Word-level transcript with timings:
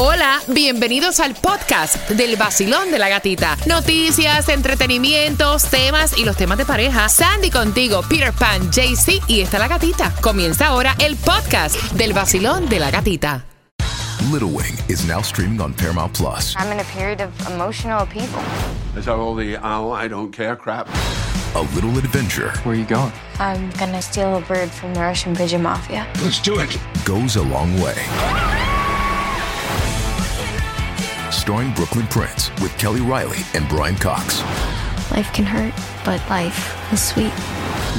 Hola, 0.00 0.38
bienvenidos 0.46 1.18
al 1.18 1.34
podcast 1.34 2.08
del 2.10 2.36
vacilón 2.36 2.92
de 2.92 3.00
la 3.00 3.08
gatita. 3.08 3.56
Noticias, 3.66 4.48
entretenimientos, 4.48 5.64
temas 5.64 6.16
y 6.16 6.24
los 6.24 6.36
temas 6.36 6.56
de 6.56 6.64
pareja. 6.64 7.08
Sandy 7.08 7.50
contigo, 7.50 8.02
Peter 8.08 8.32
Pan, 8.32 8.70
JC 8.70 9.20
y 9.26 9.40
está 9.40 9.58
la 9.58 9.66
gatita. 9.66 10.14
Comienza 10.20 10.68
ahora 10.68 10.94
el 11.00 11.16
podcast 11.16 11.74
del 11.94 12.12
vacilón 12.12 12.68
de 12.68 12.78
la 12.78 12.92
gatita. 12.92 13.44
Little 14.30 14.50
Wing 14.50 14.76
is 14.88 15.04
now 15.04 15.20
streaming 15.20 15.60
on 15.60 15.74
Paramount 15.74 16.16
Plus. 16.16 16.54
I'm 16.56 16.70
in 16.70 16.78
a 16.78 16.84
period 16.96 17.20
of 17.20 17.32
emotional 17.52 18.00
upheaval. 18.00 18.40
Is 18.96 19.06
that 19.06 19.16
all 19.16 19.34
the 19.34 19.56
oh, 19.56 19.90
I 19.90 20.06
don't 20.06 20.30
care 20.30 20.54
crap? 20.54 20.86
A 21.56 21.62
little 21.74 21.98
adventure 21.98 22.52
Where 22.62 22.76
are 22.76 22.78
you 22.78 22.86
going? 22.86 23.10
I'm 23.40 23.70
gonna 23.70 24.00
steal 24.00 24.36
a 24.36 24.40
bird 24.42 24.70
from 24.70 24.94
the 24.94 25.00
Russian 25.00 25.34
pigeon 25.34 25.64
mafia. 25.64 26.06
Let's 26.22 26.40
do 26.40 26.60
it. 26.60 26.78
goes 27.04 27.34
a 27.34 27.42
long 27.42 27.74
way. 27.80 27.96
Starring 31.48 31.72
Brooklyn 31.72 32.06
Prince 32.08 32.50
with 32.60 32.76
Kelly 32.76 33.00
Riley 33.00 33.38
and 33.54 33.66
Brian 33.70 33.96
Cox. 33.96 34.42
Life 35.10 35.32
can 35.32 35.46
hurt, 35.46 35.72
but 36.04 36.20
life 36.28 36.92
is 36.92 37.02
sweet. 37.02 37.32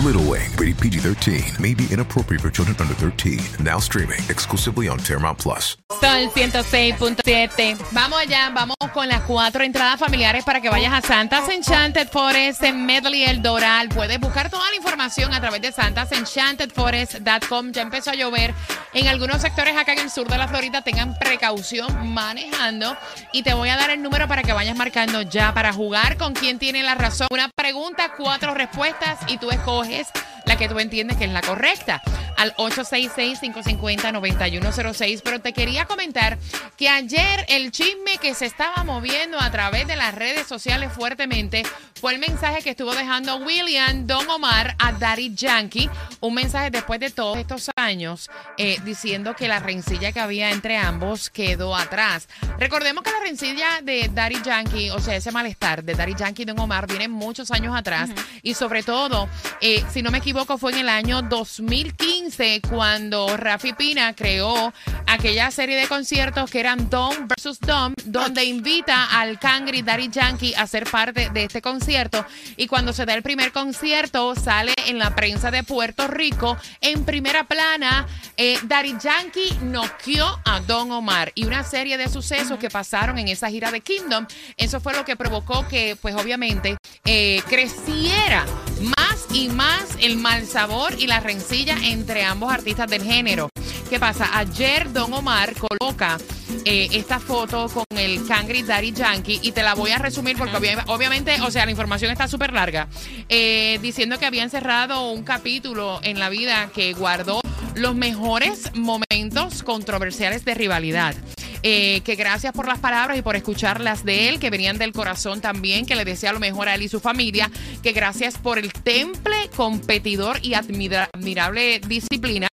Little 0.06 0.22
Wing, 0.30 0.52
rated 0.56 0.78
PG 0.78 1.00
13, 1.00 1.54
may 1.60 1.74
be 1.74 1.88
inappropriate 1.90 2.44
for 2.44 2.52
children 2.52 2.78
under 2.80 2.94
13. 2.94 3.40
Now 3.60 3.80
streaming 3.80 4.20
exclusively 4.30 4.88
on 4.88 5.00
Paramount 5.00 5.40
Plus. 5.40 5.78
Sol 6.00 6.32
106.7. 6.34 7.78
Vamos 7.92 8.20
allá, 8.20 8.50
vamos 8.54 8.78
con 8.94 9.08
las 9.10 9.22
cuatro 9.22 9.64
entradas 9.64 10.00
familiares 10.00 10.46
para 10.46 10.62
que 10.62 10.70
vayas 10.70 10.94
a 10.94 11.02
Santas 11.02 11.50
Enchanted 11.50 12.08
Forest 12.08 12.64
en 12.64 12.86
Medley 12.86 13.24
El 13.24 13.42
Doral. 13.42 13.90
Puedes 13.90 14.18
buscar 14.20 14.50
toda 14.50 14.70
la 14.70 14.78
información 14.78 15.34
a 15.34 15.42
través 15.42 15.62
de 15.62 15.74
santasenchantedforest.com. 15.74 17.72
Ya 17.72 17.82
empezó 17.82 18.12
a 18.12 18.16
llover 18.16 18.54
en 18.94 19.08
algunos 19.08 19.42
sectores 19.42 19.76
acá 19.76 19.92
en 19.94 20.00
el 20.00 20.10
sur 20.10 20.30
de 20.30 20.38
la 20.38 20.48
Florida. 20.48 20.82
Tengan 20.82 21.18
precaución 21.20 22.14
manejando. 22.14 22.96
Y 23.34 23.44
te 23.44 23.54
voy 23.54 23.68
a 23.70 23.76
dar 23.76 23.90
el 23.90 24.02
número 24.02 24.28
para 24.28 24.44
que 24.44 24.54
vayas 24.54 24.78
marcando 24.78 25.22
ya 25.24 25.54
para 25.54 25.74
jugar 25.74 26.18
con 26.18 26.34
quién 26.34 26.60
tiene 26.60 26.82
la 26.82 26.96
razón. 26.96 27.28
Una 27.30 27.50
pregunta, 27.54 28.14
cuatro 28.18 28.54
respuestas 28.54 29.20
y 29.28 29.38
tú 29.38 29.52
escoges 29.52 30.08
la 30.46 30.58
que 30.58 30.70
tú 30.70 30.80
entiendes 30.80 31.18
que 31.18 31.26
es 31.26 31.32
la 31.32 31.42
correcta. 31.42 32.02
Al 32.40 32.56
866-550-9106. 32.56 35.22
Pero 35.24 35.42
te 35.42 35.52
quería 35.52 35.84
comentar 35.86 36.38
que 36.78 36.88
ayer 36.88 37.46
el 37.50 37.72
chisme 37.72 38.18
que 38.22 38.34
se 38.34 38.46
estaba 38.46 38.86
moviendo 38.86 39.38
a 39.40 39.52
través 39.52 39.86
de 39.88 39.98
las 39.98 40.16
redes 40.16 40.48
sociales 40.48 40.94
fuertemente 40.94 41.64
fue 42.00 42.14
el 42.14 42.20
mensaje 42.20 42.62
que 42.62 42.70
estuvo 42.70 42.96
dejando 42.96 43.36
William 43.38 44.08
Don 44.08 44.30
Omar 44.30 44.76
a 44.80 44.94
Daddy 44.94 45.36
Yankee. 45.36 45.90
Un 46.22 46.34
mensaje 46.34 46.72
después 46.72 47.02
de 47.02 47.10
todos 47.10 47.38
estos 47.38 47.70
años 47.76 48.30
eh, 48.58 48.78
diciendo 48.86 49.36
que 49.36 49.50
la 49.50 49.60
rencilla 49.60 50.14
que 50.14 50.22
había 50.22 50.52
entre 50.52 50.78
ambos 50.78 51.30
quedó 51.30 51.76
atrás. 51.76 52.30
Recordemos 52.58 53.04
que 53.04 53.12
la 53.12 53.20
rencilla 53.20 53.82
de 53.84 54.10
Daddy 54.14 54.42
Yankee, 54.42 54.92
o 54.92 55.00
sea, 55.00 55.18
ese 55.18 55.34
malestar 55.34 55.84
de 55.84 55.94
Daddy 55.94 56.16
Yankee 56.16 56.44
y 56.44 56.46
Don 56.46 56.60
Omar 56.60 56.88
viene 56.88 57.10
muchos 57.10 57.52
años 57.52 57.76
atrás. 57.76 58.10
Y 58.44 58.54
sobre 58.54 58.84
todo, 58.84 59.28
eh, 59.60 59.84
si 59.92 60.02
no 60.02 60.10
me 60.10 60.20
equivoco, 60.20 60.58
fue 60.58 60.72
en 60.72 60.78
el 60.80 60.90
año 60.90 61.22
2015 61.22 62.29
cuando 62.70 63.36
Rafi 63.38 63.74
Pina 63.74 64.14
creó 64.16 64.72
aquella 65.08 65.50
serie 65.52 65.76
de 65.78 65.88
conciertos 65.88 66.50
que 66.52 66.60
eran 66.60 66.90
Dom 66.90 67.28
versus 67.28 67.60
Dom, 67.60 67.94
donde 68.06 68.44
invita 68.44 69.20
al 69.20 69.40
Cangri 69.40 69.82
Daddy 69.82 70.10
Yankee 70.10 70.54
a 70.56 70.68
ser 70.68 70.90
parte 70.90 71.30
de 71.32 71.44
este 71.46 71.62
concierto. 71.62 72.24
Y 72.56 72.68
cuando 72.68 72.94
se 72.94 73.06
da 73.06 73.16
el 73.16 73.24
primer 73.24 73.52
concierto, 73.52 74.36
sale 74.36 74.74
en 74.86 75.00
la 75.00 75.16
prensa 75.16 75.50
de 75.50 75.64
Puerto 75.64 76.08
Rico, 76.08 76.56
en 76.82 77.04
primera 77.04 77.46
plana, 77.46 78.08
eh, 78.38 78.60
Daddy 78.64 78.96
Yankee 79.02 79.58
noqueó 79.64 80.40
a 80.46 80.60
Don 80.62 80.92
Omar 80.92 81.32
y 81.36 81.46
una 81.46 81.64
serie 81.64 81.98
de 81.98 82.10
sucesos 82.10 82.60
que 82.60 82.70
pasaron 82.70 83.18
en 83.18 83.28
esa 83.28 83.50
gira 83.50 83.72
de 83.72 83.82
Kingdom. 83.82 84.28
Eso 84.56 84.80
fue 84.80 84.94
lo 84.94 85.04
que 85.04 85.16
provocó 85.16 85.68
que, 85.68 85.98
pues 86.00 86.16
obviamente, 86.16 86.78
eh, 87.06 87.42
creciera 87.50 88.46
más 88.82 89.26
y 89.34 89.50
más 89.50 89.86
el 90.00 90.18
mal 90.18 90.46
sabor 90.46 90.94
y 90.98 91.08
la 91.08 91.20
rencilla 91.20 91.76
entre 91.84 92.24
ambos 92.24 92.52
artistas 92.52 92.90
del 92.90 93.04
género. 93.04 93.50
¿Qué 93.90 94.00
pasa? 94.00 94.30
Ayer 94.38 94.92
Don 94.94 95.12
Omar 95.14 95.54
coloca 95.56 96.18
eh, 96.66 96.90
esta 96.92 97.20
foto 97.20 97.68
con 97.70 97.86
el 97.98 98.26
Cangri 98.28 98.62
Daddy 98.64 98.92
Yankee 98.92 99.40
y 99.42 99.52
te 99.52 99.64
la 99.64 99.74
voy 99.74 99.92
a 99.92 99.98
resumir 99.98 100.38
porque 100.38 100.56
obvia- 100.58 100.84
obviamente, 100.88 101.42
o 101.42 101.50
sea, 101.52 101.66
la 101.66 101.72
información 101.72 102.12
está 102.12 102.28
súper 102.28 102.54
larga, 102.54 102.88
eh, 103.30 103.80
diciendo 103.82 104.20
que 104.20 104.26
habían 104.26 104.50
cerrado 104.50 105.12
un 105.12 105.24
capítulo 105.24 106.00
en 106.04 106.20
la 106.20 106.30
vida 106.30 106.70
que 106.74 106.94
guardó 106.94 107.42
los 107.76 107.96
mejores 107.96 108.72
momentos 108.76 109.64
controversiales 109.64 110.46
de 110.46 110.54
rivalidad. 110.54 111.16
Eh, 111.62 112.00
que 112.06 112.16
gracias 112.16 112.54
por 112.54 112.68
las 112.70 112.80
palabras 112.80 113.18
y 113.18 113.22
por 113.22 113.36
escucharlas 113.36 114.06
de 114.06 114.30
él, 114.30 114.40
que 114.40 114.50
venían 114.50 114.78
del 114.78 114.94
corazón 114.94 115.42
también, 115.42 115.86
que 115.86 115.96
le 115.96 116.06
desea 116.06 116.32
lo 116.32 116.40
mejor 116.40 116.70
a 116.70 116.76
él 116.76 116.84
y 116.84 116.88
su 116.88 117.02
familia, 117.02 117.52
que 117.84 117.92
gracias 117.92 118.38
por 118.38 118.60
el 118.60 118.72
temple 118.72 119.50
competidor 119.58 120.40
y 120.42 120.54
admira- 120.54 121.10
admirable 121.14 121.82
disciplina, 121.86 122.48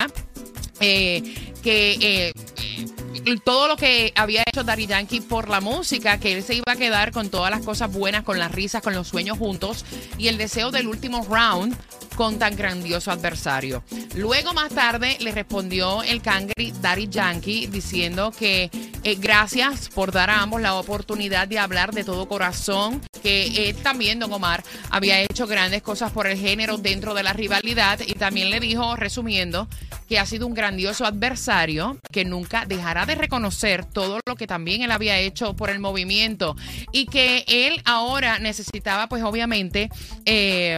eh, 0.80 1.22
que 1.62 1.98
eh, 2.02 2.34
todo 3.44 3.68
lo 3.68 3.76
que 3.78 4.12
había 4.16 4.44
hecho 4.46 4.64
Daddy 4.64 4.88
Yankee 4.88 5.22
por 5.22 5.50
la 5.50 5.62
música, 5.62 6.20
que 6.20 6.34
él 6.34 6.44
se 6.44 6.56
iba 6.56 6.74
a 6.74 6.76
quedar 6.76 7.12
con 7.12 7.30
todas 7.30 7.52
las 7.52 7.62
cosas 7.62 7.92
buenas, 7.92 8.24
con 8.24 8.40
las 8.40 8.52
risas, 8.52 8.82
con 8.82 8.96
los 8.96 9.08
sueños 9.08 9.38
juntos 9.38 9.86
y 10.18 10.30
el 10.30 10.38
deseo 10.38 10.72
del 10.72 10.88
último 10.88 11.26
round 11.30 11.76
con 12.16 12.40
tan 12.40 12.56
grandioso 12.56 13.12
adversario. 13.12 13.84
Luego 14.16 14.54
más 14.54 14.70
tarde 14.70 15.18
le 15.20 15.32
respondió 15.32 16.02
el 16.04 16.22
Cangri 16.22 16.72
Daddy 16.82 17.08
Yankee 17.10 17.68
diciendo 17.68 18.32
que 18.32 18.70
eh, 19.06 19.16
gracias 19.20 19.90
por 19.90 20.12
dar 20.12 20.32
a 20.32 20.42
ambos 20.42 20.60
la 20.62 20.74
oportunidad 20.74 21.48
de 21.48 21.60
hablar 21.60 21.94
de 21.94 22.04
todo 22.04 22.28
corazón, 22.28 23.04
que 23.22 23.70
él 23.70 23.76
también, 23.76 24.18
Don 24.18 24.34
Omar, 24.34 24.64
había 24.90 25.22
hecho 25.22 25.46
grandes 25.46 25.84
cosas 25.84 26.12
por 26.12 26.26
el 26.26 26.40
género 26.40 26.78
dentro 26.78 27.14
de 27.14 27.22
la 27.22 27.32
rivalidad 27.32 28.00
y 28.04 28.16
también 28.16 28.50
le 28.50 28.60
dijo, 28.60 28.96
resumiendo, 28.96 29.68
que 30.10 30.18
ha 30.18 30.26
sido 30.26 30.48
un 30.48 30.56
grandioso 30.56 31.06
adversario, 31.06 32.00
que 32.12 32.26
nunca 32.26 32.66
dejará 32.66 33.06
de 33.06 33.14
reconocer 33.14 33.86
todo 33.86 34.20
lo 34.26 34.36
que 34.36 34.48
también 34.48 34.82
él 34.82 34.92
había 34.92 35.20
hecho 35.20 35.56
por 35.56 35.70
el 35.70 35.80
movimiento 35.80 36.56
y 36.92 37.06
que 37.06 37.44
él 37.48 37.82
ahora 37.86 38.40
necesitaba, 38.40 39.08
pues 39.08 39.24
obviamente, 39.24 39.90
eh, 40.26 40.78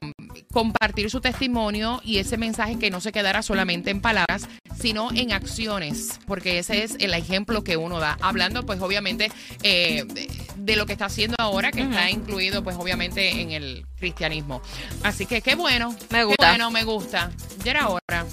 compartir 0.52 1.10
su 1.10 1.22
testimonio 1.22 2.02
y 2.04 2.18
ese 2.18 2.38
mensaje 2.38 2.80
que 2.80 2.90
no 2.90 3.02
se 3.02 3.12
quedara 3.12 3.42
solamente 3.42 3.90
en 3.92 4.02
palabras, 4.02 4.48
sino 4.80 5.10
en 5.14 5.34
acciones, 5.34 6.20
porque 6.28 6.60
ese 6.60 6.84
es 6.84 6.96
el 7.00 7.14
ejemplo 7.14 7.64
que 7.64 7.78
uno 7.78 8.00
da. 8.00 8.18
Hablando, 8.22 8.66
pues 8.66 8.80
obviamente, 8.82 9.32
eh, 9.64 10.04
de, 10.08 10.30
de 10.56 10.76
lo 10.76 10.86
que 10.86 10.94
está 10.94 11.06
haciendo 11.06 11.36
ahora, 11.40 11.72
que 11.72 11.82
está 11.82 12.10
incluido, 12.10 12.64
pues 12.64 12.76
obviamente, 12.78 13.42
en 13.42 13.52
el 13.52 13.86
cristianismo. 14.00 14.62
Así 15.04 15.26
que 15.26 15.42
qué 15.42 15.56
bueno. 15.56 15.96
Me 16.10 16.20
qué 16.20 16.24
gusta. 16.24 16.50
bueno, 16.50 16.72
me 16.72 16.84
gusta. 16.84 17.32
Ya 17.64 17.72
era 17.72 17.90
hora. 17.90 18.26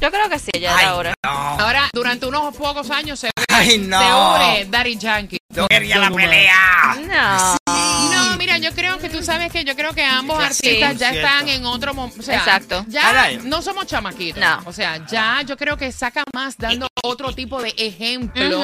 Yo 0.00 0.10
creo 0.10 0.28
que 0.28 0.38
sí, 0.38 0.50
ya 0.60 0.78
era 0.80 0.96
hora. 0.96 1.14
Ahora, 1.22 1.88
durante 1.92 2.26
unos 2.26 2.54
pocos 2.56 2.90
años 2.90 3.20
se, 3.20 3.30
Ay, 3.48 3.78
no. 3.78 4.00
se 4.00 4.06
une 4.14 4.64
Daddy 4.70 4.96
Yankee. 4.96 5.38
Yo 5.54 5.68
quería 5.68 5.98
la 5.98 6.10
pelea. 6.10 6.96
No. 7.06 7.31
Yo 8.62 8.72
creo 8.72 8.98
que 8.98 9.08
tú 9.08 9.22
sabes 9.22 9.50
que 9.52 9.64
yo 9.64 9.74
creo 9.76 9.92
que 9.92 10.04
ambos 10.04 10.38
Sí, 10.54 10.68
artistas 10.68 10.98
ya 10.98 11.10
cierto. 11.10 11.28
están 11.28 11.48
en 11.48 11.64
otro 11.66 11.94
momento. 11.94 12.22
Sea, 12.22 12.36
Exacto. 12.38 12.84
Ya 12.88 13.30
no 13.44 13.60
somos 13.60 13.86
chamaquitos. 13.86 14.40
No. 14.40 14.62
O 14.66 14.72
sea, 14.72 15.04
ya 15.06 15.42
yo 15.42 15.56
creo 15.56 15.76
que 15.76 15.90
saca 15.92 16.22
más 16.32 16.56
dando 16.56 16.86
otro 17.02 17.32
tipo 17.34 17.60
de 17.60 17.74
ejemplo 17.76 18.62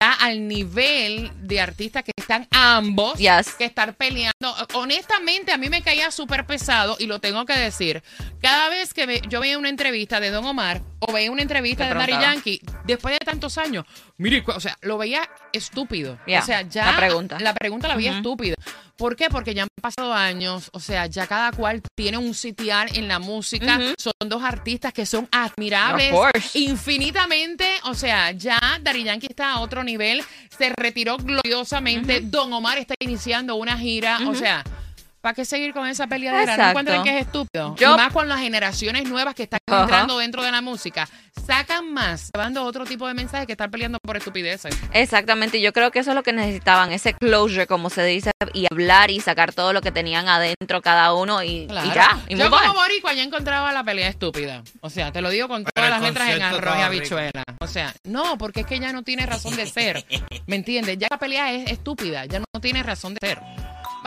ya 0.00 0.12
al 0.20 0.46
nivel 0.48 1.30
de 1.36 1.60
artistas 1.60 2.02
que 2.04 2.12
están 2.16 2.46
ambos 2.50 3.18
Yes. 3.18 3.54
que 3.54 3.64
estar 3.64 3.94
peleando. 3.94 4.32
Honestamente, 4.74 5.52
a 5.52 5.58
mí 5.58 5.68
me 5.68 5.82
caía 5.82 6.10
súper 6.10 6.46
pesado 6.46 6.96
y 6.98 7.06
lo 7.06 7.18
tengo 7.20 7.44
que 7.44 7.54
decir. 7.54 8.02
Cada 8.40 8.68
vez 8.68 8.92
que 8.94 9.06
me- 9.06 9.20
yo 9.28 9.40
veía 9.40 9.58
una 9.58 9.68
entrevista 9.68 10.20
de 10.20 10.30
Don 10.30 10.44
Omar 10.46 10.82
o 11.00 11.12
veía 11.12 11.30
una 11.30 11.42
entrevista 11.42 11.84
de 11.86 11.94
preguntaba. 11.94 12.22
Yankee, 12.34 12.60
después 12.84 13.18
de 13.18 13.24
tantos 13.24 13.58
años, 13.58 13.84
mire, 14.18 14.42
o 14.46 14.60
sea, 14.60 14.76
lo 14.82 14.98
veía 14.98 15.28
estúpido. 15.52 16.18
O 16.26 16.42
sea, 16.42 16.62
ya 16.62 16.86
la 16.92 16.96
pregunta. 16.96 17.38
la 17.40 17.54
pregunta 17.54 17.88
la 17.88 17.96
veía 17.96 18.16
estúpida. 18.16 18.54
¿Por 18.96 19.14
qué? 19.14 19.28
Porque 19.28 19.54
ya 19.54 19.62
han 19.62 19.68
pasado 19.80 20.14
años, 20.14 20.70
o 20.72 20.80
sea, 20.80 21.06
ya 21.06 21.26
cada 21.26 21.52
cual 21.52 21.82
tiene 21.94 22.16
un 22.16 22.32
sitial 22.34 22.88
en 22.94 23.08
la 23.08 23.18
música. 23.18 23.78
Son 23.98 24.12
dos 24.26 24.42
artistas 24.42 24.92
que 24.92 25.04
son 25.04 25.28
admirables 25.30 26.14
infinitamente. 26.54 27.68
O 27.84 27.94
sea, 27.94 28.30
ya 28.32 28.58
Daddy 28.80 29.04
Yankee 29.04 29.28
está 29.28 29.52
a 29.52 29.60
otro 29.60 29.84
nivel, 29.84 30.22
se 30.56 30.72
retiró 30.76 31.18
gloriosamente. 31.18 32.20
Don 32.22 32.52
Omar 32.52 32.78
está 32.78 32.94
iniciando 32.98 33.56
una 33.56 33.76
gira. 33.78 34.18
O 34.26 34.34
sea, 34.34 34.64
¿Para 35.26 35.34
qué 35.34 35.44
seguir 35.44 35.72
con 35.72 35.88
esa 35.88 36.06
peleadera? 36.06 36.44
¿No 36.46 36.52
Exacto. 36.52 36.70
encuentran 36.70 37.02
que 37.02 37.18
es 37.18 37.26
estúpido? 37.26 37.74
Yo- 37.74 37.94
Y 37.94 37.96
más 37.96 38.12
con 38.12 38.28
las 38.28 38.38
generaciones 38.38 39.08
nuevas 39.08 39.34
que 39.34 39.42
están 39.42 39.58
entrando 39.66 40.18
dentro 40.18 40.44
de 40.44 40.52
la 40.52 40.60
música. 40.60 41.08
Sacan 41.44 41.92
más, 41.92 42.30
llevando 42.32 42.62
otro 42.62 42.84
tipo 42.84 43.08
de 43.08 43.14
mensajes 43.14 43.44
que 43.46 43.52
estar 43.52 43.68
peleando 43.68 43.98
por 44.00 44.16
estupideces. 44.16 44.76
Exactamente, 44.92 45.60
yo 45.60 45.72
creo 45.72 45.90
que 45.90 45.98
eso 45.98 46.10
es 46.10 46.14
lo 46.14 46.22
que 46.22 46.32
necesitaban, 46.32 46.92
ese 46.92 47.12
closure, 47.14 47.66
como 47.66 47.90
se 47.90 48.04
dice, 48.04 48.30
y 48.52 48.66
hablar 48.70 49.10
y 49.10 49.18
sacar 49.20 49.52
todo 49.52 49.72
lo 49.72 49.80
que 49.82 49.90
tenían 49.90 50.28
adentro 50.28 50.80
cada 50.80 51.12
uno 51.12 51.42
y, 51.42 51.66
y 51.68 51.90
ya. 51.92 52.20
Y 52.28 52.36
Yo 52.36 52.48
como 52.48 52.74
boricua 52.74 53.12
ya 53.12 53.24
encontraba 53.24 53.72
la 53.72 53.82
pelea 53.82 54.08
estúpida. 54.08 54.62
O 54.80 54.90
sea, 54.90 55.10
te 55.10 55.20
lo 55.22 55.30
digo 55.30 55.48
con 55.48 55.64
Pero 55.64 55.72
todas 55.74 55.90
las 55.90 56.02
letras 56.02 56.30
en 56.36 56.42
arroz 56.42 56.76
y 56.78 56.82
habichuela. 56.82 57.42
O 57.58 57.66
sea, 57.66 57.92
no, 58.04 58.38
porque 58.38 58.60
es 58.60 58.66
que 58.66 58.78
ya 58.78 58.92
no 58.92 59.02
tiene 59.02 59.26
razón 59.26 59.56
de 59.56 59.66
ser. 59.66 60.04
¿Me 60.46 60.54
entiendes? 60.54 60.98
Ya 60.98 61.08
la 61.10 61.18
pelea 61.18 61.52
es 61.52 61.68
estúpida, 61.72 62.26
ya 62.26 62.38
no 62.38 62.60
tiene 62.60 62.84
razón 62.84 63.14
de 63.14 63.26
ser. 63.26 63.40